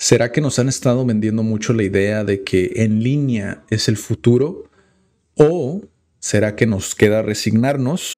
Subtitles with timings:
[0.00, 3.96] ¿Será que nos han estado vendiendo mucho la idea de que en línea es el
[3.96, 4.70] futuro?
[5.34, 5.82] ¿O
[6.20, 8.14] será que nos queda resignarnos?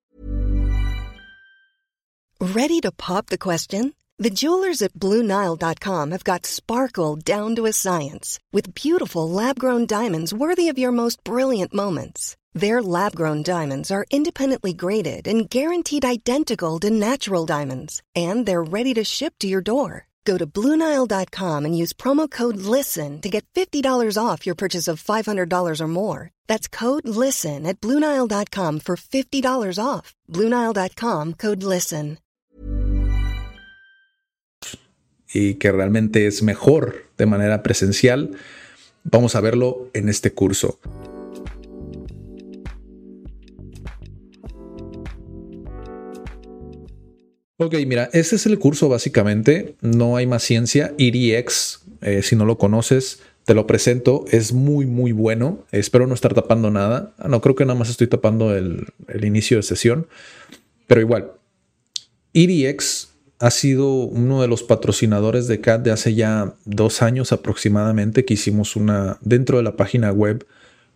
[2.39, 3.95] Ready to pop the question?
[4.19, 10.35] The jewelers at BlueNile.com have got sparkle down to a science with beautiful lab-grown diamonds
[10.35, 12.37] worthy of your most brilliant moments.
[12.53, 18.93] Their lab-grown diamonds are independently graded and guaranteed identical to natural diamonds, and they're ready
[18.95, 20.10] to ship to your door.
[20.25, 25.03] Go to Bluenile.com and use promo code LISTEN to get $50 off your purchase of
[25.03, 26.31] $500 or more.
[26.49, 30.15] That's code LISTEN at Bluenile.com for $50 off.
[30.29, 32.19] Bluenile.com code LISTEN.
[35.33, 38.33] Y que realmente es mejor de manera presencial.
[39.05, 40.81] Vamos a verlo en este curso.
[47.63, 49.75] Ok, mira, ese es el curso básicamente.
[49.83, 50.95] No hay más ciencia.
[50.97, 54.25] EDX, eh, si no lo conoces, te lo presento.
[54.31, 55.67] Es muy, muy bueno.
[55.71, 57.13] Espero no estar tapando nada.
[57.19, 60.07] Ah, no, creo que nada más estoy tapando el, el inicio de sesión.
[60.87, 61.33] Pero igual,
[62.33, 68.25] EDX ha sido uno de los patrocinadores de CAT de hace ya dos años aproximadamente
[68.25, 70.47] que hicimos una dentro de la página web,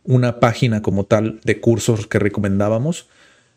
[0.03, 3.07] una página como tal de cursos que recomendábamos.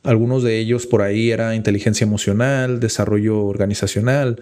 [0.04, 4.42] Algunos de ellos por ahí era inteligencia emocional, desarrollo organizacional,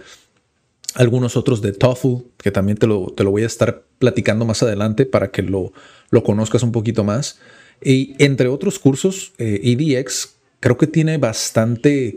[0.96, 4.64] algunos otros de TOEFL, que también te lo, te lo voy a estar platicando más
[4.64, 5.74] adelante para que lo,
[6.10, 7.40] lo conozcas un poquito más.
[7.84, 12.16] Y entre otros cursos, EDX eh, e creo que tiene bastante,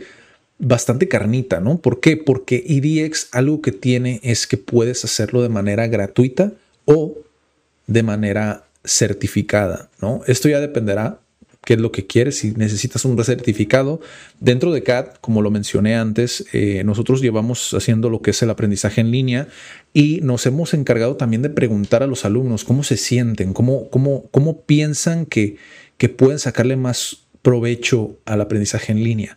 [0.58, 1.78] bastante carnita, ¿no?
[1.78, 2.17] ¿Por qué?
[2.17, 6.52] Porque EDX algo que tiene es que puedes hacerlo de manera gratuita
[6.84, 7.19] o
[7.86, 10.23] de manera certificada, ¿no?
[10.27, 11.20] Esto ya dependerá
[11.69, 14.00] qué es lo que quieres, si necesitas un certificado.
[14.41, 18.48] Dentro de CAT, como lo mencioné antes, eh, nosotros llevamos haciendo lo que es el
[18.48, 19.48] aprendizaje en línea
[19.92, 24.30] y nos hemos encargado también de preguntar a los alumnos cómo se sienten, cómo, cómo,
[24.30, 25.58] cómo piensan que,
[25.98, 29.36] que pueden sacarle más provecho al aprendizaje en línea.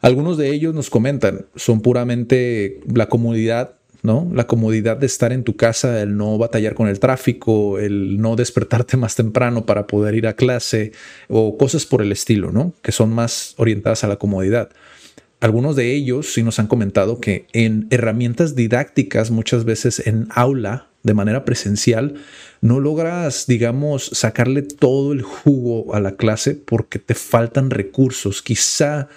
[0.00, 4.30] Algunos de ellos nos comentan, son puramente la comunidad ¿no?
[4.32, 8.36] La comodidad de estar en tu casa, el no batallar con el tráfico, el no
[8.36, 10.92] despertarte más temprano para poder ir a clase
[11.28, 12.72] o cosas por el estilo, ¿no?
[12.82, 14.70] Que son más orientadas a la comodidad.
[15.40, 20.88] Algunos de ellos sí nos han comentado que en herramientas didácticas, muchas veces en aula,
[21.02, 22.16] de manera presencial,
[22.60, 29.08] no logras, digamos, sacarle todo el jugo a la clase porque te faltan recursos, quizá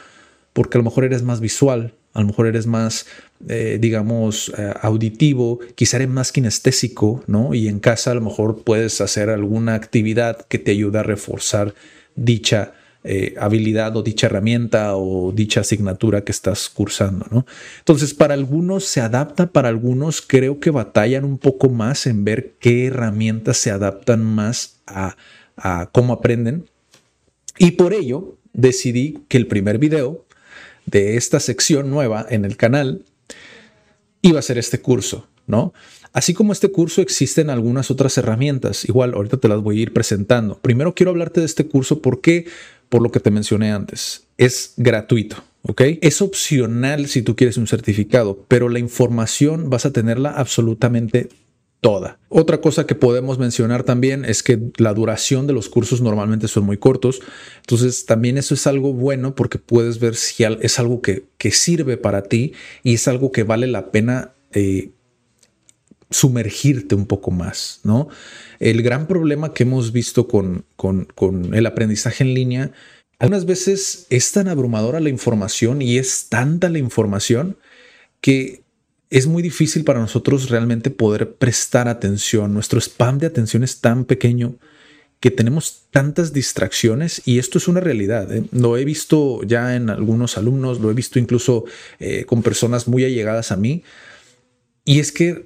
[0.54, 3.08] porque a lo mejor eres más visual, a lo mejor eres más,
[3.50, 7.54] eh, digamos, eh, auditivo, quizá eres más kinestésico, ¿no?
[7.54, 11.74] Y en casa a lo mejor puedes hacer alguna actividad que te ayude a reforzar
[12.16, 12.74] dicha
[13.06, 17.46] eh, habilidad o dicha herramienta o dicha asignatura que estás cursando, ¿no?
[17.80, 22.54] Entonces, para algunos se adapta, para algunos creo que batallan un poco más en ver
[22.60, 25.18] qué herramientas se adaptan más a,
[25.58, 26.70] a cómo aprenden.
[27.58, 30.26] Y por ello decidí que el primer video
[30.86, 33.04] de esta sección nueva en el canal
[34.22, 35.74] iba a ser este curso, ¿no?
[36.14, 39.94] Así como este curso existen algunas otras herramientas, igual ahorita te las voy a ir
[39.94, 40.60] presentando.
[40.60, 42.46] Primero quiero hablarte de este curso porque,
[42.90, 45.82] por lo que te mencioné antes, es gratuito, ¿ok?
[46.02, 51.30] Es opcional si tú quieres un certificado, pero la información vas a tenerla absolutamente
[51.84, 52.18] toda.
[52.30, 56.64] Otra cosa que podemos mencionar también es que la duración de los cursos normalmente son
[56.64, 57.20] muy cortos.
[57.58, 62.24] Entonces también eso es algo bueno porque puedes ver si es algo que, sirve para
[62.24, 64.92] ti y es algo que vale la pena eh,
[66.10, 68.08] sumergirte un poco más, ¿no?
[68.60, 72.72] El gran problema que hemos visto con, con, con el aprendizaje en línea,
[73.20, 77.58] algunas veces es tan abrumadora la información y es tanta la información
[78.22, 78.63] que
[79.14, 82.52] es muy difícil para nosotros realmente poder prestar atención.
[82.52, 84.56] Nuestro spam de atención es tan pequeño
[85.20, 88.36] que tenemos tantas distracciones y esto es una realidad.
[88.36, 88.44] ¿eh?
[88.52, 91.64] Lo he visto ya en algunos alumnos, lo he visto incluso
[92.00, 93.84] eh, con personas muy allegadas a mí.
[94.84, 95.46] Y es que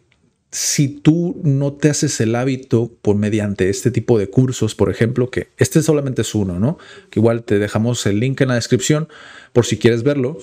[0.50, 5.30] si tú no te haces el hábito por mediante este tipo de cursos, por ejemplo,
[5.30, 6.78] que este solamente es uno, ¿no?
[7.10, 9.10] Que igual te dejamos el link en la descripción
[9.52, 10.38] por si quieres verlo.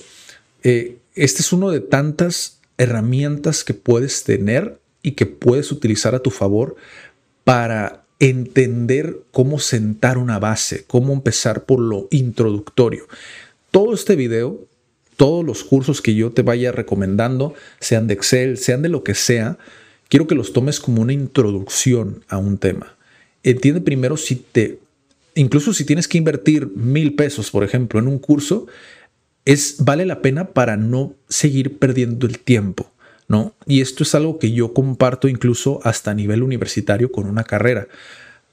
[0.61, 6.19] Eh, este es uno de tantas herramientas que puedes tener y que puedes utilizar a
[6.19, 6.75] tu favor
[7.43, 13.07] para entender cómo sentar una base, cómo empezar por lo introductorio.
[13.71, 14.59] Todo este video,
[15.17, 19.15] todos los cursos que yo te vaya recomendando, sean de Excel, sean de lo que
[19.15, 19.57] sea,
[20.07, 22.95] quiero que los tomes como una introducción a un tema.
[23.43, 24.79] Entiende primero si te,
[25.35, 28.65] incluso si tienes que invertir mil pesos, por ejemplo, en un curso,
[29.45, 32.91] es, vale la pena para no seguir perdiendo el tiempo.
[33.27, 33.55] ¿no?
[33.65, 37.87] Y esto es algo que yo comparto incluso hasta a nivel universitario con una carrera.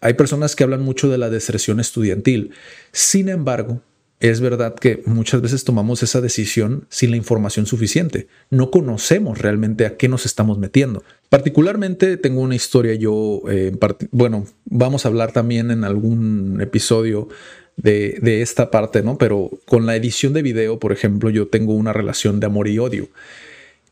[0.00, 2.52] Hay personas que hablan mucho de la deserción estudiantil.
[2.90, 3.82] Sin embargo,
[4.22, 8.28] es verdad que muchas veces tomamos esa decisión sin la información suficiente.
[8.50, 11.02] No conocemos realmente a qué nos estamos metiendo.
[11.28, 13.72] Particularmente tengo una historia yo, eh,
[14.12, 17.28] bueno, vamos a hablar también en algún episodio
[17.76, 19.18] de, de, esta parte, ¿no?
[19.18, 22.78] Pero con la edición de video, por ejemplo, yo tengo una relación de amor y
[22.78, 23.08] odio.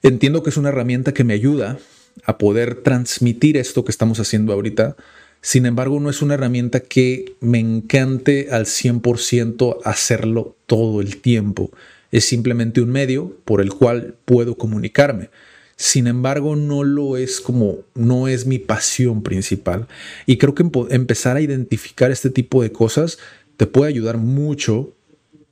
[0.01, 1.81] Entiendo que es una herramienta que me ayuda
[2.25, 4.95] a poder transmitir esto que estamos haciendo ahorita
[5.43, 11.71] sin embargo, no es una herramienta que me encante al 100% hacerlo todo el tiempo.
[12.11, 15.31] Es simplemente un medio por el cual puedo comunicarme.
[15.77, 19.89] Sin embargo, no lo es como, no es mi pasión principal.
[20.27, 23.19] Y creo que empezar a identificar este tipo de cosas
[23.57, 24.93] te puede ayudar mucho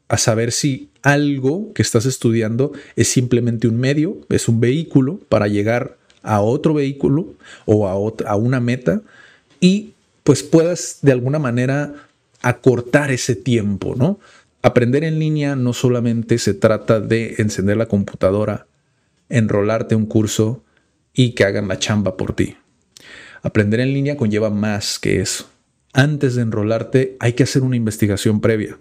[0.08, 5.48] a saber si algo que estás estudiando es simplemente un medio, es un vehículo para
[5.48, 7.34] llegar a otro vehículo
[7.64, 9.02] o a, a una meta
[9.60, 9.94] y
[10.24, 11.94] pues puedas de alguna manera
[12.42, 14.18] acortar ese tiempo, ¿no?
[14.62, 18.66] Aprender en línea no solamente se trata de encender la computadora,
[19.28, 20.62] enrolarte un curso
[21.14, 22.56] y que hagan la chamba por ti.
[23.42, 25.48] Aprender en línea conlleva más que eso.
[25.92, 28.78] Antes de enrolarte hay que hacer una investigación previa.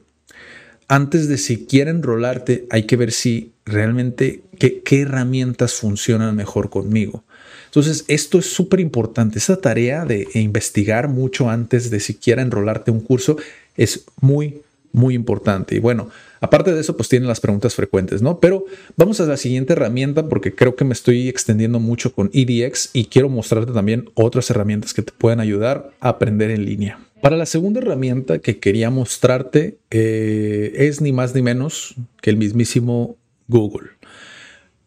[0.87, 7.23] Antes de siquiera enrolarte hay que ver si realmente qué, qué herramientas funcionan mejor conmigo.
[7.67, 9.39] Entonces, esto es súper importante.
[9.39, 13.37] Esa tarea de investigar mucho antes de siquiera enrolarte un curso
[13.75, 14.61] es muy,
[14.91, 15.75] muy importante.
[15.75, 16.09] Y bueno,
[16.41, 18.39] aparte de eso, pues tienen las preguntas frecuentes, ¿no?
[18.39, 18.65] Pero
[18.95, 23.05] vamos a la siguiente herramienta porque creo que me estoy extendiendo mucho con EDX y
[23.05, 26.99] quiero mostrarte también otras herramientas que te pueden ayudar a aprender en línea.
[27.21, 32.37] Para la segunda herramienta que quería mostrarte eh, es ni más ni menos que el
[32.37, 33.15] mismísimo
[33.47, 33.89] Google.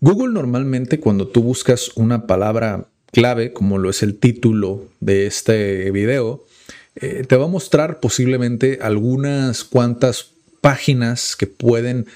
[0.00, 5.90] Google normalmente cuando tú buscas una palabra clave, como lo es el título de este
[5.90, 6.44] video,
[6.96, 10.30] eh, te va a mostrar posiblemente algunas cuantas
[10.60, 12.06] páginas que pueden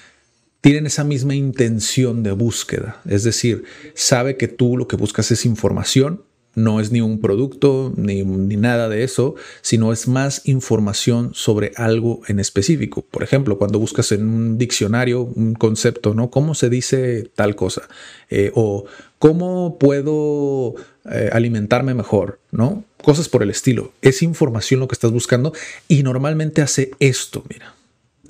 [0.61, 2.99] tienen esa misma intención de búsqueda.
[3.07, 6.23] Es decir, sabe que tú lo que buscas es información
[6.55, 12.21] no es ni un producto ni, nada de eso, sino es más información sobre algo
[12.27, 13.03] en específico.
[13.03, 16.29] Por ejemplo, cuando buscas en un diccionario un concepto, ¿no?
[16.29, 17.83] ¿Cómo se dice tal cosa?
[18.29, 18.85] Eh, o
[19.19, 20.75] ¿cómo puedo
[21.11, 22.39] eh, alimentarme mejor?
[22.51, 22.83] ¿No?
[23.03, 23.91] Cosas por el estilo.
[24.01, 25.53] Es información lo que estás buscando
[25.87, 27.75] y normalmente hace esto, mira.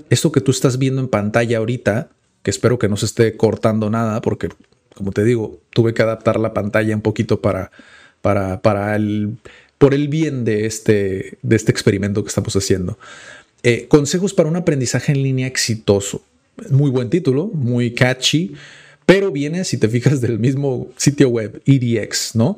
[0.10, 2.10] Esto que tú estás viendo en pantalla ahorita,
[2.44, 4.50] que espero que no se esté cortando nada, porque
[4.95, 7.71] como te digo, tuve que adaptar la pantalla un poquito para
[8.62, 9.38] para, el,
[9.77, 12.98] por el bien de este, de este experimento que estamos haciendo.
[13.62, 16.24] Eh, consejos para un aprendizaje en línea exitoso.
[16.72, 18.56] Muy buen título, muy catchy,
[19.06, 22.57] pero viene, si te fijas, del mismo sitio web, EDX, ¿no?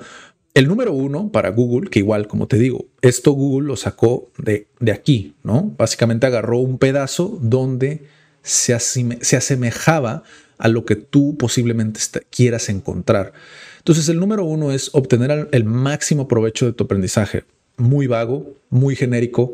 [0.53, 4.67] El número uno para Google, que igual, como te digo, esto Google lo sacó de,
[4.79, 5.73] de aquí, ¿no?
[5.77, 8.03] Básicamente agarró un pedazo donde
[8.41, 10.23] se, se asemejaba
[10.57, 11.99] a lo que tú posiblemente
[12.29, 13.33] quieras encontrar.
[13.79, 17.43] Entonces, el número uno es obtener el máximo provecho de tu aprendizaje.
[17.77, 19.53] Muy vago, muy genérico.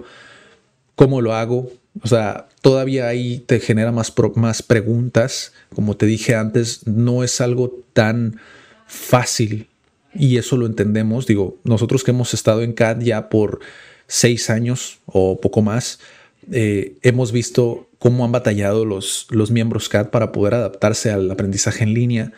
[0.95, 1.71] ¿Cómo lo hago?
[2.01, 5.53] O sea, todavía ahí te genera más, más preguntas.
[5.75, 8.39] Como te dije antes, no es algo tan
[8.87, 9.67] fácil
[10.13, 11.27] y eso lo entendemos.
[11.27, 13.59] Digo, nosotros que hemos estado en CAD ya por
[14.07, 15.99] seis años o poco más,
[16.51, 21.83] eh, hemos visto cómo han batallado los, los miembros CAD para poder adaptarse al aprendizaje
[21.83, 22.33] en línea.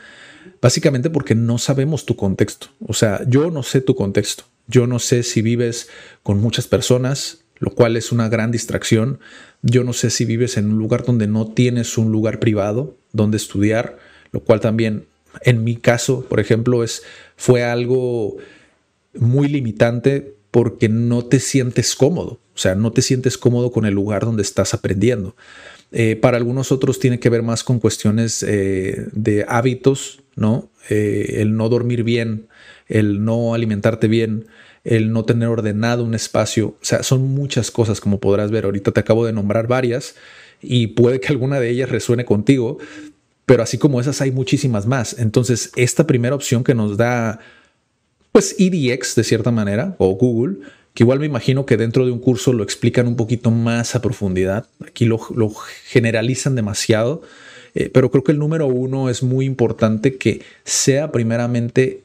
[0.62, 2.68] Básicamente porque no sabemos tu contexto.
[2.86, 4.44] O sea, yo no sé tu contexto.
[4.68, 5.90] Yo no sé si vives
[6.24, 9.20] con muchas personas, lo cual es una gran distracción.
[9.62, 13.38] Yo no sé si vives en un lugar donde no tienes un lugar privado donde
[13.38, 13.98] estudiar,
[14.32, 15.06] lo cual también
[15.42, 17.04] en mi caso, por ejemplo, es
[17.36, 18.38] fue algo
[19.14, 23.94] muy limitante porque no te sientes cómodo, o sea, no te sientes cómodo con el
[23.94, 25.36] lugar donde estás aprendiendo.
[25.92, 30.70] Eh, para algunos otros tiene que ver más con cuestiones eh, de hábitos, ¿no?
[30.90, 32.48] Eh, el no dormir bien,
[32.88, 34.48] el no alimentarte bien,
[34.86, 36.68] el no tener ordenado un espacio.
[36.82, 38.64] O sea, son muchas cosas como podrás ver.
[38.64, 40.16] Ahorita te acabo de nombrar varias
[40.62, 42.78] y puede que alguna de ellas resuene contigo,
[43.46, 45.20] pero así como esas hay muchísimas más.
[45.20, 47.40] Entonces, esta primera opción que nos da,
[48.32, 50.58] pues, EDX de cierta manera, o Google,
[50.96, 54.02] que igual me imagino que dentro de un curso lo explican un poquito más a
[54.02, 54.66] profundidad.
[54.88, 55.20] Aquí lo,
[55.88, 57.22] generalizan demasiado,
[57.76, 62.04] eh, pero creo que el número uno es muy importante que sea primeramente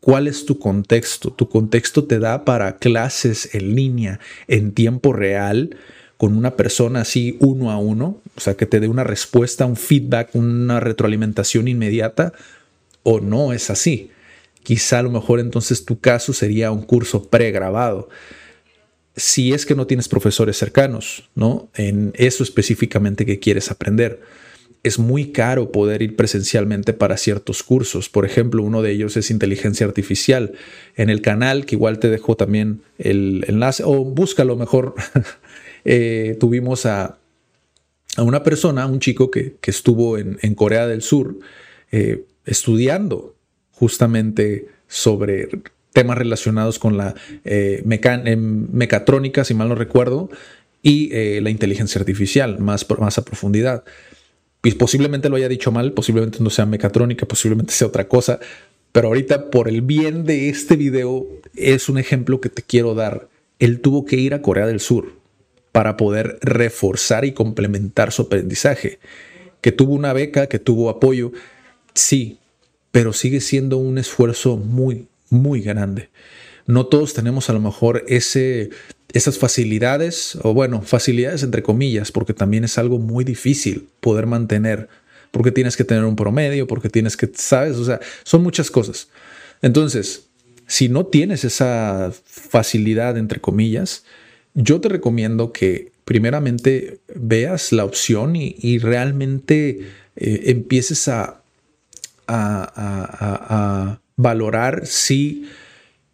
[0.00, 1.32] cuál es tu contexto.
[1.32, 5.76] Tu contexto te da para clases en línea, en tiempo real,
[6.16, 9.76] con una persona así uno a uno, o sea, que te dé una respuesta, un
[9.76, 12.32] feedback, una retroalimentación inmediata
[13.02, 14.10] o no es así.
[14.64, 18.08] Quizá a lo mejor entonces tu caso sería un curso pregrabado.
[19.14, 21.68] Si es que no tienes profesores cercanos, ¿no?
[21.74, 24.22] En eso específicamente que quieres aprender.
[24.82, 28.08] Es muy caro poder ir presencialmente para ciertos cursos.
[28.08, 30.52] Por ejemplo, uno de ellos es inteligencia artificial.
[30.96, 34.94] En el canal, que igual te dejo también el enlace, o búscalo mejor.
[35.86, 37.18] Eh, tuvimos a,
[38.16, 41.38] una persona, un chico que, estuvo en, Corea del Sur
[41.92, 43.33] eh, estudiando
[43.74, 45.48] justamente sobre
[45.92, 47.14] temas relacionados con la
[47.44, 50.28] eh, mecatrónica, si mal no recuerdo,
[50.82, 53.84] y eh, la inteligencia artificial, más, más a profundidad.
[54.62, 58.40] Y posiblemente lo haya dicho mal, posiblemente no sea mecatrónica, posiblemente sea otra cosa,
[58.92, 63.28] pero ahorita por el bien de este video es un ejemplo que te quiero dar.
[63.58, 65.14] Él tuvo que ir a Corea del Sur
[65.72, 68.98] para poder reforzar y complementar su aprendizaje.
[69.60, 71.32] Que tuvo una beca, que tuvo apoyo,
[71.94, 72.38] sí,
[72.94, 76.10] pero sigue siendo un esfuerzo muy, muy grande.
[76.64, 78.70] No todos tenemos a lo mejor ese,
[79.12, 84.88] esas facilidades, o bueno, facilidades entre comillas, porque también es algo muy difícil poder mantener,
[85.32, 89.08] porque tienes que tener un promedio, porque tienes que, sabes, o sea, son muchas cosas.
[89.60, 90.28] Entonces,
[90.68, 94.04] si no tienes esa facilidad entre comillas,
[94.54, 99.80] yo te recomiendo que primeramente veas la opción y, realmente
[100.14, 101.40] eh, empieces a
[102.26, 105.48] a, valorar si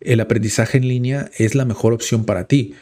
[0.01, 2.75] el aprendizaje en línea es la mejor opción para ti,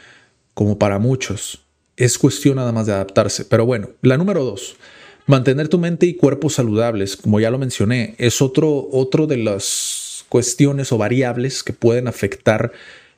[0.53, 1.65] como para muchos.
[1.97, 3.43] Es cuestión nada más de adaptarse.
[3.43, 4.77] Pero bueno, la número dos,
[5.25, 10.23] mantener tu mente y cuerpo saludables, como ya lo mencioné, es otro, otro de las
[10.29, 12.71] cuestiones o variables que pueden afectar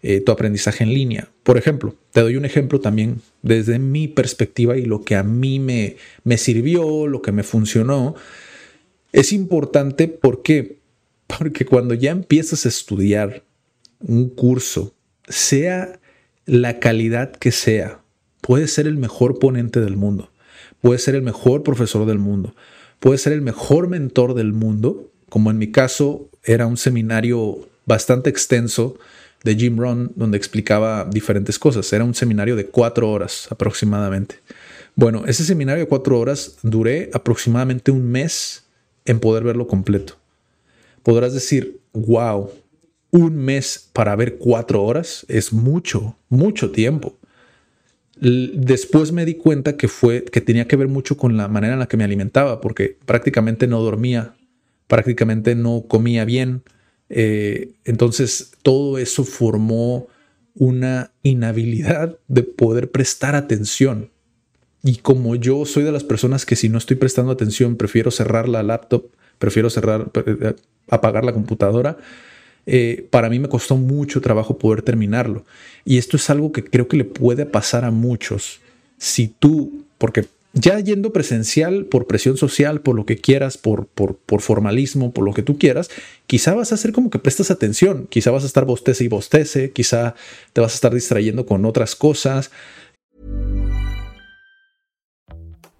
[0.04, 1.30] eh, tu aprendizaje en línea.
[1.44, 5.60] Por ejemplo, te doy un ejemplo también desde mi perspectiva y lo que a mí
[5.60, 8.16] me, me sirvió, lo que me funcionó.
[9.12, 10.82] Es importante porque
[11.38, 13.44] porque cuando ya empiezas a estudiar
[14.00, 14.94] un curso,
[15.28, 16.00] sea
[16.46, 18.02] la calidad que sea,
[18.42, 20.32] puedes ser el mejor ponente del mundo,
[20.82, 22.56] puedes ser el mejor profesor del mundo,
[23.00, 28.30] puedes ser el mejor mentor del mundo, como en mi caso era un seminario bastante
[28.30, 28.98] extenso
[29.44, 31.92] de Jim Rohn donde explicaba diferentes cosas.
[31.94, 34.36] Era un seminario de cuatro horas aproximadamente.
[34.96, 38.66] Bueno, ese seminario de cuatro horas duré aproximadamente un mes
[39.06, 40.18] en poder verlo completo.
[41.04, 42.50] Podrás decir, wow,
[43.12, 47.18] un mes para ver cuatro horas es mucho, mucho tiempo.
[48.20, 51.80] Después me di cuenta que fue que tenía que ver mucho con la manera en
[51.80, 54.36] la que me alimentaba, porque prácticamente no dormía,
[54.88, 56.62] prácticamente no comía bien.
[57.10, 60.08] Eh, entonces todo eso formó
[60.54, 64.12] una inhabilidad de poder prestar atención.
[64.84, 68.50] Y como yo soy de las personas que si no estoy prestando atención, prefiero cerrar
[68.50, 69.06] la laptop,
[69.38, 70.56] prefiero cerrar, eh,
[70.90, 71.98] apagar la computadora,
[72.66, 75.46] eh, para mí me costó mucho trabajo poder terminarlo.
[75.86, 78.60] Y esto es algo que creo que le puede pasar a muchos.
[78.98, 84.18] Si tú, porque ya yendo presencial por presión social, por lo que quieras, por, por,
[84.18, 85.90] por, formalismo, por lo que tú quieras,
[86.28, 89.72] quizá vas a hacer como que prestas atención, quizá vas a estar bostece y bostece,
[89.72, 90.16] quizá
[90.54, 92.52] te vas a estar distrayendo con otras cosas.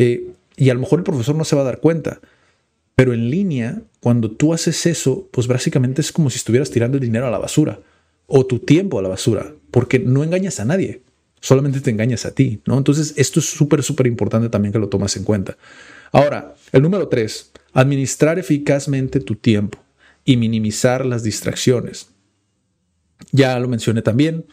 [0.00, 2.20] Eh, y a lo mejor el profesor no se va a dar cuenta.
[2.94, 7.02] Pero en línea, cuando tú haces eso, pues básicamente es como si estuvieras tirando el
[7.02, 7.80] dinero a la basura
[8.26, 11.02] o tu tiempo a la basura, porque no engañas a nadie,
[11.40, 12.78] solamente te engañas a ti, ¿no?
[12.78, 15.56] Entonces, esto es súper, súper importante también que lo tomas en cuenta.
[16.12, 19.78] Ahora, el número tres, administrar eficazmente tu tiempo
[20.24, 22.10] y minimizar las distracciones.
[23.32, 24.46] Ya lo mencioné también,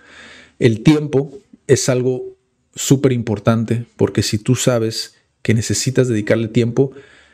[0.58, 1.38] el tiempo
[1.68, 2.36] es algo
[2.74, 6.92] súper importante porque si tú sabes que necesitas dedicarle tiempo,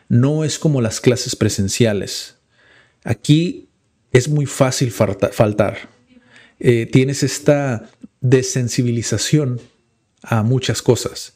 [0.09, 2.35] no es como las clases presenciales.
[3.05, 3.69] Aquí
[4.11, 5.77] es muy fácil faltar.
[6.59, 7.89] Eh, tienes esta
[8.19, 9.61] desensibilización
[10.23, 11.35] a muchas cosas.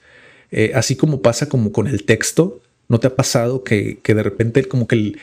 [0.52, 4.66] Eh, así como pasa como con el texto, ¿no te ha pasado que, de repente
[4.66, 5.14] como que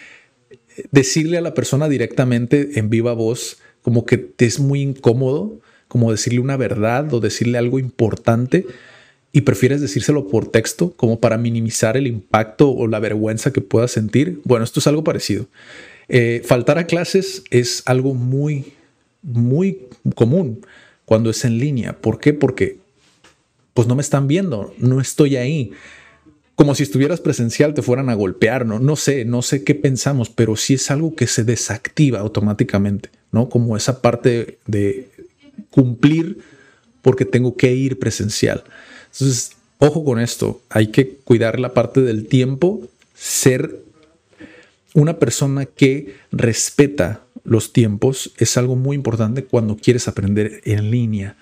[0.90, 6.12] decirle a la persona directamente en viva voz como que te es muy incómodo, como
[6.12, 8.64] decirle una verdad o decirle algo importante
[9.32, 13.90] y prefieres decírselo por texto como para minimizar el impacto o la vergüenza que puedas
[13.90, 14.40] sentir?
[14.44, 15.46] Bueno, esto es algo parecido.
[16.08, 18.74] Eh, faltar a clases es algo muy,
[19.22, 20.60] muy común
[21.04, 21.98] cuando es en línea.
[21.98, 22.34] ¿Por qué?
[22.34, 22.78] Porque
[23.74, 25.72] pues no me están viendo, no estoy ahí.
[26.54, 28.78] Como si estuvieras presencial, te fueran a golpear, ¿no?
[28.78, 33.48] No sé, no sé qué pensamos, pero sí es algo que se desactiva automáticamente, ¿no?
[33.48, 35.08] Como esa parte de
[35.70, 36.38] cumplir
[37.00, 38.64] porque tengo que ir presencial.
[39.12, 42.80] Entonces, ojo con esto, hay que cuidar la parte del tiempo,
[43.14, 43.82] ser
[44.94, 51.36] una persona que respeta los tiempos es algo muy importante cuando quieres aprender en línea.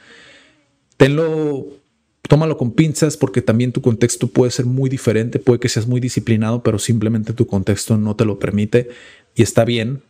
[2.30, 6.00] Tómalo con pinzas porque también tu contexto puede ser muy diferente, puede que seas muy
[6.00, 8.88] disciplinado, pero simplemente tu contexto no te lo permite
[9.34, 10.02] y está bien.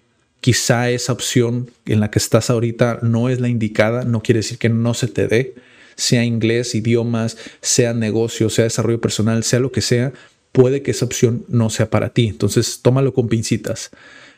[0.42, 4.58] Quizá esa opción en la que estás ahorita no es la indicada, no quiere decir
[4.58, 5.54] que no se te dé,
[6.00, 10.12] sea inglés, idiomas, sea negocio, sea desarrollo personal, sea lo que sea,
[10.52, 12.26] puede que esa opción no sea para ti.
[12.26, 13.90] Entonces, tómalo con pincitas.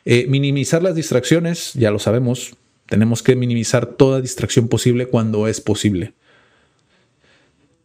[0.04, 5.60] Eh, minimizar las distracciones, ya lo sabemos, tenemos que minimizar toda distracción posible cuando es
[5.60, 6.12] posible.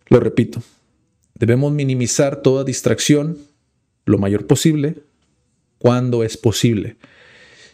[0.09, 0.63] Lo repito,
[1.35, 3.37] debemos minimizar toda distracción
[4.05, 4.95] lo mayor posible
[5.77, 6.95] cuando es posible.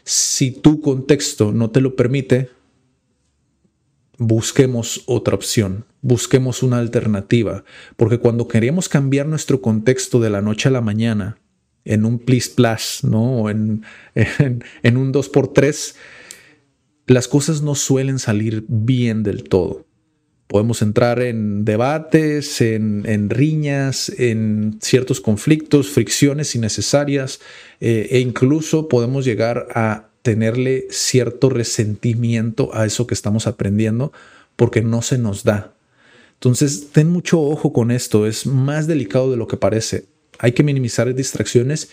[0.04, 2.50] Si tu contexto no te lo permite,
[4.28, 7.64] busquemos otra opción, busquemos una alternativa,
[7.96, 11.38] porque cuando queremos cambiar nuestro contexto de la noche a la mañana,
[11.86, 13.42] en un please plus, ¿no?
[13.42, 13.84] O en,
[14.16, 15.96] en, un 2x3,
[17.08, 19.86] las cosas no suelen salir bien del todo.
[20.48, 27.40] Podemos entrar en debates, en, en riñas, en ciertos conflictos, fricciones innecesarias
[27.80, 34.12] eh, e incluso podemos llegar a tenerle cierto resentimiento a eso que estamos aprendiendo
[34.56, 35.76] porque no se nos da.
[36.34, 40.08] Entonces, ten mucho ojo con esto, es más delicado de lo que parece
[40.40, 41.90] hay que minimizar distracciones,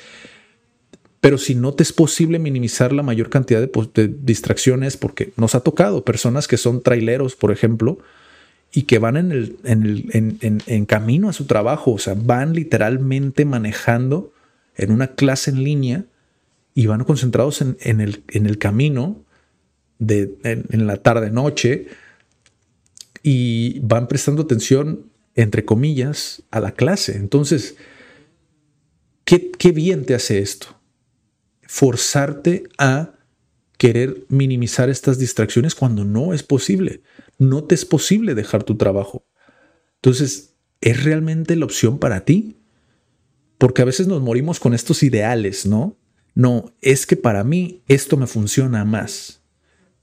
[1.20, 5.60] pero si no te es posible minimizar la mayor cantidad de, distracciones, porque nos ha
[5.60, 7.98] tocado personas que son traileros, por ejemplo,
[8.72, 14.32] y que van en, en, camino a su trabajo, o sea, van literalmente manejando
[14.76, 16.04] en una clase en línea
[16.80, 19.22] y van concentrados en, el, en el camino
[19.98, 21.88] de, en, la tarde-noche
[23.22, 27.16] y van prestando atención, entre comillas, a la clase.
[27.16, 27.76] Entonces,
[29.58, 30.80] ¿Qué, bien te hace esto?
[31.60, 33.12] Forzarte a
[33.76, 37.02] querer minimizar estas distracciones cuando no es posible.
[37.38, 39.26] No te es posible dejar tu trabajo.
[39.96, 42.56] Entonces, ¿es realmente la opción para ti?
[43.58, 45.99] Porque a veces nos morimos con estos ideales, ¿no?
[46.40, 49.42] No, es que para mí esto me funciona más.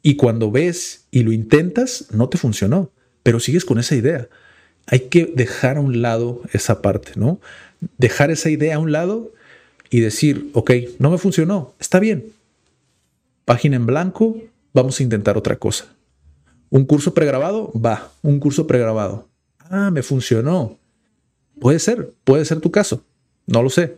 [0.03, 2.91] Y cuando ves y lo intentas, no te funcionó,
[3.23, 4.29] pero sigues con esa idea.
[4.85, 7.39] Hay que dejar a un lado esa parte, ¿no?
[7.97, 9.33] dejar esa idea a un lado
[9.89, 12.33] y decir, ok, no me funcionó, está bien.
[13.45, 14.37] Página en blanco,
[14.73, 15.85] vamos a intentar otra cosa.
[16.69, 19.27] Un curso pregrabado, va, un curso pregrabado.
[19.59, 20.77] Ah, me funcionó.
[21.59, 23.03] Puede ser, puede ser tu caso,
[23.45, 23.97] no lo sé.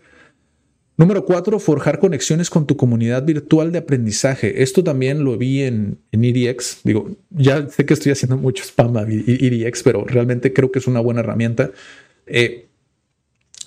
[0.99, 4.63] Número cuatro, forjar conexiones con tu comunidad virtual de aprendizaje.
[4.63, 6.81] Esto también lo vi en, en EDX.
[6.83, 10.88] Digo, ya sé que estoy haciendo mucho spam a EDX, pero realmente creo que es
[10.88, 11.71] una buena herramienta.
[12.27, 12.67] Eh,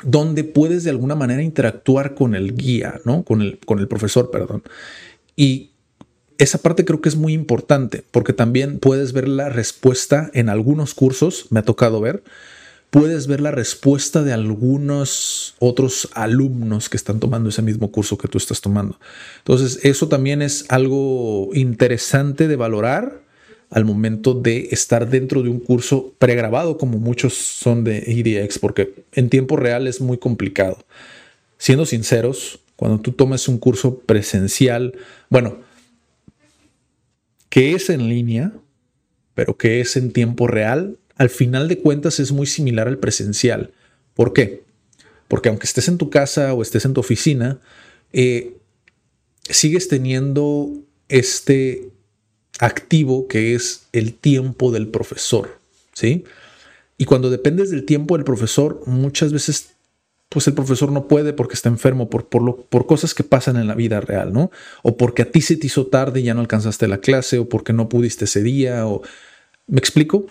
[0.04, 3.22] donde puedes de alguna manera interactuar con el guía, ¿no?
[3.22, 4.62] Con el, con el profesor, perdón.
[5.34, 5.70] Y
[6.36, 10.92] esa parte creo que es muy importante porque también puedes ver la respuesta en algunos
[10.92, 12.24] cursos, me ha tocado ver,
[12.92, 18.28] puedes ver la respuesta de algunos otros alumnos que están tomando ese mismo curso que
[18.28, 19.00] tú estás tomando.
[19.38, 23.22] Entonces, eso también es algo interesante de valorar
[23.70, 29.06] al momento de estar dentro de un curso pregrabado, como muchos son de EDX, porque
[29.12, 30.76] en tiempo real es muy complicado.
[31.56, 34.92] Siendo sinceros, cuando tú tomes un curso presencial,
[35.30, 35.60] bueno,
[37.48, 38.52] que es en línea,
[39.34, 43.72] pero que es en tiempo real, al final de cuentas es muy similar al presencial.
[44.14, 44.62] ¿Por qué?
[45.28, 47.58] Porque aunque estés en tu casa o estés en tu oficina,
[48.12, 48.56] eh,
[49.48, 50.70] sigues teniendo
[51.08, 51.88] este
[52.58, 55.58] activo que es el tiempo del profesor,
[55.92, 56.24] ¿sí?
[56.98, 59.72] Y cuando dependes del tiempo del profesor, muchas veces
[60.32, 63.56] pues el profesor no puede porque está enfermo, por, por, lo, por cosas que pasan
[63.56, 64.50] en la vida real, ¿no?
[64.82, 67.48] O porque a ti se te hizo tarde y ya no alcanzaste la clase, o
[67.48, 69.02] porque no pudiste ese día, o...
[69.66, 70.26] ¿Me explico?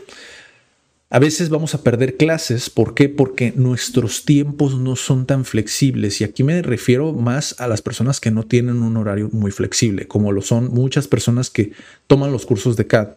[1.13, 2.69] A veces vamos a perder clases.
[2.69, 3.10] ¿Por qué?
[3.10, 6.21] Porque nuestros tiempos no son tan flexibles.
[6.21, 10.08] Y aquí me refiero más a las personas que no tienen un horario muy flexible,
[10.08, 11.74] como lo son muchas personas que
[12.08, 13.10] toman los cursos de CAD.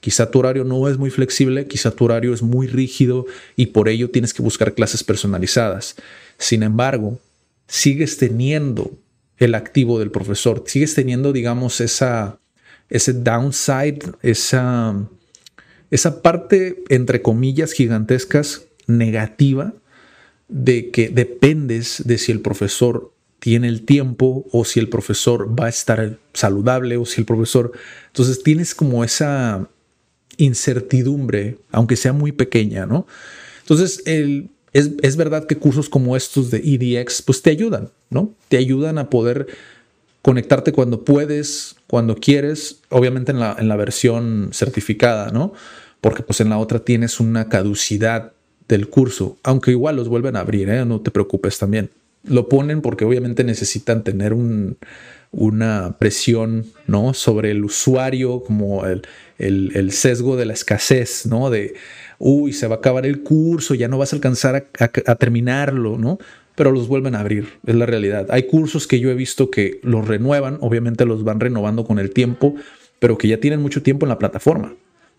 [0.00, 3.90] Quizá tu horario no es muy flexible, quizá tu horario es muy rígido y por
[3.90, 5.96] ello tienes que buscar clases personalizadas.
[6.38, 7.20] Sin embargo,
[7.68, 8.92] sigues teniendo
[9.36, 14.96] el activo del profesor, sigues teniendo, digamos, ese downside, esa,
[15.92, 19.74] esa parte, entre comillas, gigantescas, negativa,
[20.48, 25.66] de que dependes de si el profesor tiene el tiempo o si el profesor va
[25.66, 27.72] a estar saludable o si el profesor...
[28.06, 29.68] Entonces tienes como esa
[30.38, 33.06] incertidumbre, aunque sea muy pequeña, ¿no?
[33.60, 38.34] Entonces, el, es, verdad que cursos como estos de EDX, pues te ayudan, ¿no?
[38.48, 39.46] Te ayudan a poder
[40.22, 45.52] conectarte cuando puedes, cuando quieres, obviamente en la, en la versión certificada, ¿no?
[46.02, 48.32] Porque pues en la otra tienes una caducidad
[48.66, 50.84] del curso, aunque igual los vuelven a abrir, ¿eh?
[50.84, 51.90] No te preocupes también.
[52.24, 54.78] Lo ponen porque obviamente necesitan tener un,
[55.30, 57.14] una presión, ¿no?
[57.14, 61.50] Sobre el usuario, como el, sesgo de la escasez, ¿no?
[61.50, 61.74] De,
[62.18, 66.18] uy, se va a acabar el curso, ya no vas a alcanzar a, terminarlo, ¿no?
[66.56, 68.26] Pero los vuelven a abrir, es la realidad.
[68.30, 72.10] Hay cursos que yo he visto que los renuevan, obviamente los van renovando con el
[72.10, 72.56] tiempo,
[72.98, 74.74] pero que ya tienen mucho tiempo en la plataforma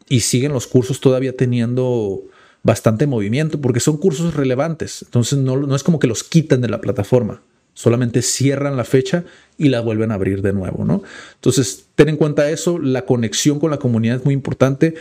[0.09, 2.23] y siguen los cursos todavía teniendo
[2.63, 5.03] bastante movimiento porque son cursos relevantes.
[5.03, 7.41] Entonces no, no es como que los quiten de la plataforma,
[7.73, 9.25] solamente cierran la fecha
[9.57, 11.03] y la vuelven a abrir de nuevo, ¿no?
[11.35, 14.95] Entonces, ten en cuenta eso, la conexión con la comunidad es muy importante.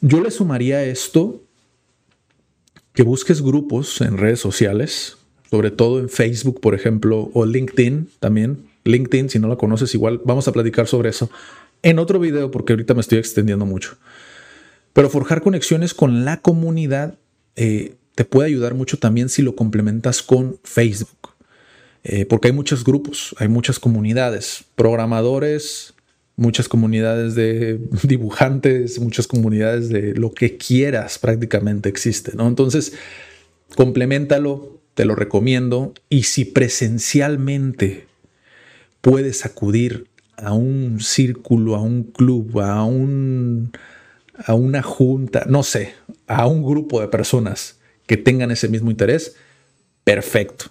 [0.00, 1.42] Yo le sumaría esto
[2.92, 5.18] que busques grupos en redes sociales,
[5.50, 8.66] sobre todo en Facebook, por ejemplo, o LinkedIn también.
[8.84, 11.30] LinkedIn, si no la conoces, igual vamos a platicar sobre eso
[11.82, 13.96] en otro video porque ahorita me estoy extendiendo mucho.
[14.98, 17.14] Pero forjar conexiones con la comunidad
[17.54, 21.36] eh, te puede ayudar mucho también si lo complementas con Facebook.
[22.02, 25.94] Eh, porque hay muchos grupos, hay muchas comunidades, programadores,
[26.34, 32.48] muchas comunidades de dibujantes, muchas comunidades de lo que quieras prácticamente existe, ¿no?
[32.48, 32.94] Entonces,
[33.76, 38.08] complementalo, te lo recomiendo, y si presencialmente
[39.00, 43.70] puedes acudir a un círculo, a un club, a un
[44.44, 45.94] a una junta, no sé,
[46.26, 49.34] a un grupo de personas que tengan ese mismo interés,
[50.04, 50.70] perfecto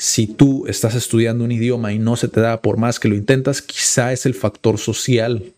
[0.00, 3.16] si tú estás estudiando un idioma y no se te da por más que lo
[3.16, 5.52] intentas, quizá es el factor social.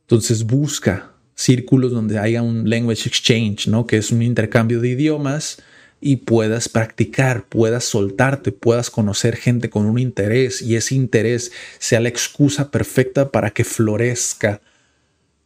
[0.00, 3.86] Entonces busca círculos donde haya un language exchange, ¿no?
[3.86, 5.62] Que es un intercambio de idiomas
[6.00, 12.00] y puedas practicar, puedas soltarte, puedas conocer gente con un interés y ese interés sea
[12.00, 14.60] la excusa perfecta para que florezca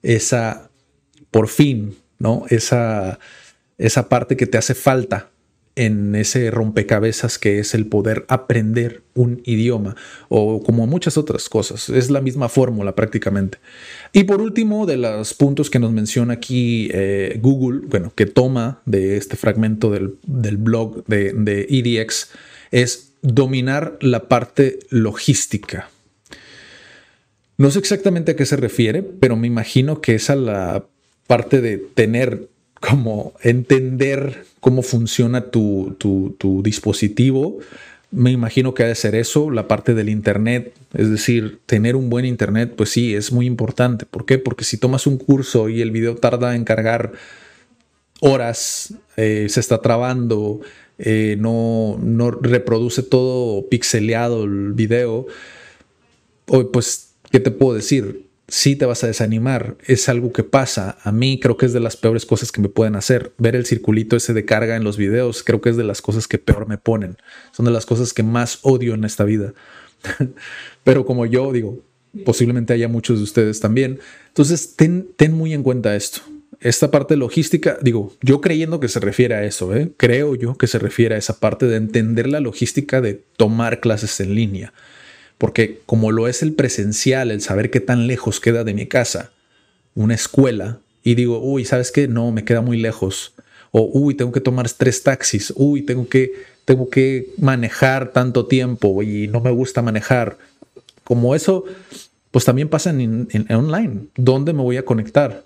[0.02, 0.70] esa,
[1.30, 2.44] por fin, ¿no?
[2.48, 3.18] Esa,
[3.78, 5.30] esa parte que te hace falta
[5.76, 9.94] en ese rompecabezas que es el poder aprender un idioma
[10.30, 11.90] o como muchas otras cosas.
[11.90, 13.58] Es la misma fórmula prácticamente.
[14.12, 18.80] Y por último, de los puntos que nos menciona aquí eh, Google, bueno, que toma
[18.86, 22.30] de este fragmento del, blog de, de EDX,
[22.70, 25.90] es dominar la parte logística.
[27.58, 30.86] No sé exactamente a qué se refiere, pero me imagino que es a la
[31.26, 32.48] parte de tener
[32.80, 35.96] como entender cómo funciona tu,
[36.62, 37.58] dispositivo.
[38.10, 40.74] Me imagino que ha de ser eso, la parte del Internet.
[40.94, 44.06] Es decir, tener un buen Internet, pues sí, es muy importante.
[44.06, 44.38] ¿Por qué?
[44.38, 47.12] Porque si tomas un curso y el video tarda en cargar
[48.20, 50.60] horas, eh, se está trabando,
[50.98, 55.26] eh, no, no reproduce todo pixeleado el video,
[56.72, 58.25] pues, ¿qué te puedo decir?
[58.48, 59.76] Sí te vas a desanimar.
[59.86, 60.98] Es algo que pasa.
[61.02, 63.32] A mí creo que es de las peores cosas que me pueden hacer.
[63.38, 66.28] Ver el circulito ese de carga en los videos, creo que es de las cosas
[66.28, 67.16] que peor me ponen.
[67.52, 69.54] Son de las cosas que más odio en esta vida.
[70.84, 71.82] Pero como yo digo,
[72.24, 73.98] posiblemente haya muchos de ustedes también.
[74.28, 76.20] Entonces, ten, ten muy en cuenta esto.
[76.60, 79.92] Esta parte logística, digo, yo creyendo que se refiere a eso, ¿eh?
[79.98, 84.20] creo yo que se refiere a esa parte de entender la logística de tomar clases
[84.20, 84.72] en línea
[85.38, 89.32] porque como lo es el presencial, el saber qué tan lejos queda de mi casa
[89.94, 92.08] una escuela, y digo, uy, ¿sabes qué?
[92.08, 93.32] No, me queda muy lejos.
[93.70, 95.52] O, uy, tengo que tomar tres taxis.
[95.54, 96.32] Uy, tengo que,
[96.64, 100.36] tengo que manejar tanto tiempo y no me gusta manejar.
[101.04, 101.64] Como eso,
[102.32, 104.08] pues también pasa en, en online.
[104.16, 105.44] ¿Dónde me voy a conectar?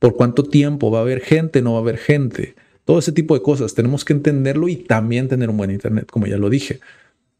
[0.00, 0.90] ¿Por cuánto tiempo?
[0.90, 1.62] ¿Va a haber gente?
[1.62, 2.56] ¿No va a haber gente?
[2.84, 6.26] Todo ese tipo de cosas tenemos que entenderlo y también tener un buen internet, como
[6.26, 6.80] ya lo dije.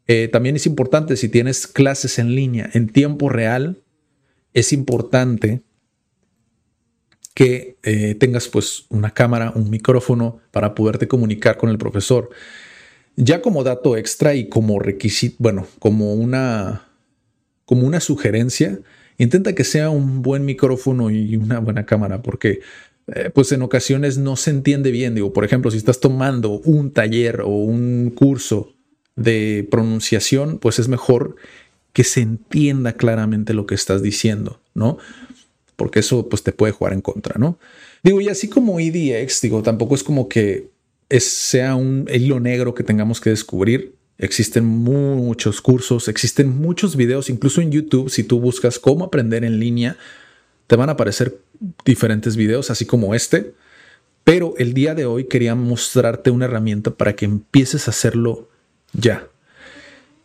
[0.07, 3.83] Eh, también es importante si tienes clases en línea en tiempo real,
[4.53, 5.61] es importante
[7.33, 12.29] que eh, tengas pues una cámara, un micrófono para poderte comunicar con el profesor.
[13.15, 16.89] Ya como dato extra y como requisito, bueno, como una,
[17.65, 18.79] como una sugerencia,
[19.17, 22.61] intenta que sea un buen micrófono y una buena cámara, porque
[23.13, 25.13] eh, pues en ocasiones no se entiende bien.
[25.13, 28.76] Digo, por ejemplo, si estás tomando un taller o un curso
[29.17, 31.35] de pronunciación, pues es mejor
[31.91, 34.99] que se entienda claramente lo que estás diciendo, ¿no?
[35.75, 37.59] Porque eso pues te puede jugar en contra, ¿no?
[38.03, 40.69] Digo, y así como EDX, digo, tampoco es como que
[41.09, 43.95] sea un hilo negro que tengamos que descubrir.
[44.19, 49.59] Existen muchos cursos, existen muchos videos, incluso en YouTube, si tú buscas cómo aprender en
[49.59, 49.97] línea,
[50.67, 51.39] te van a aparecer
[51.83, 53.53] diferentes videos, así como este.
[54.23, 58.49] Pero el día de hoy quería mostrarte una herramienta para que empieces a hacerlo
[58.93, 59.27] ya.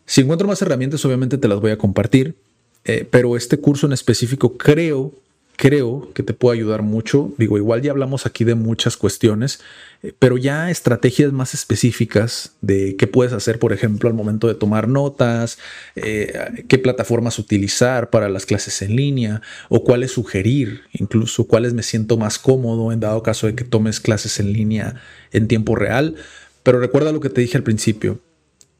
[0.07, 2.37] Si encuentro más herramientas, obviamente te las voy a compartir,
[2.85, 5.12] eh, pero este curso en específico creo,
[5.57, 7.33] creo que te puede ayudar mucho.
[7.38, 9.61] Digo, igual ya hablamos aquí de muchas cuestiones,
[10.03, 14.55] eh, pero ya estrategias más específicas de qué puedes hacer, por ejemplo, al momento de
[14.55, 15.59] tomar notas,
[15.94, 21.83] eh, qué plataformas utilizar para las clases en línea o cuáles sugerir, incluso cuáles me
[21.83, 26.16] siento más cómodo en dado caso de que tomes clases en línea en tiempo real.
[26.64, 28.20] Pero recuerda lo que te dije al principio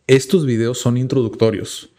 [0.07, 1.91] estos videos son introductorios.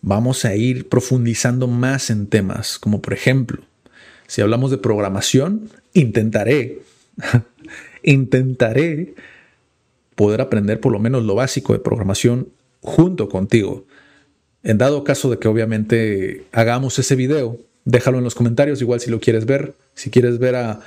[0.00, 3.62] Vamos a ir profundizando más en temas, como por ejemplo,
[4.26, 6.80] si hablamos de programación, intentaré,
[8.02, 9.14] intentaré
[10.14, 12.48] poder aprender por lo menos lo básico de programación
[12.80, 13.84] junto contigo.
[14.62, 19.10] En dado caso de que obviamente hagamos ese video, déjalo en los comentarios, igual si
[19.10, 20.80] lo quieres ver, si quieres ver a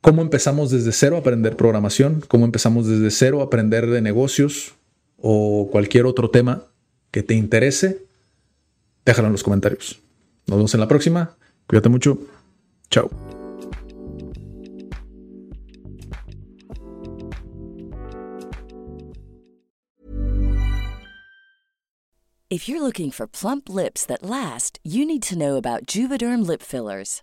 [0.00, 4.74] cómo empezamos desde cero a aprender programación, cómo empezamos desde cero a aprender de negocios,
[5.20, 6.64] o cualquier otro tema
[7.10, 8.06] que te interese,
[9.04, 10.00] déjalo en los comentarios.
[10.46, 11.36] Nos vemos en la próxima.
[11.66, 12.18] Cuídate mucho.
[12.90, 13.10] Chao.
[22.50, 26.62] If you're looking for plump lips that last, you need to know about Juvederm lip
[26.62, 27.22] fillers.